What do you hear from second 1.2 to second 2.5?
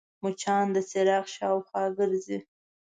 شاوخوا ګرځي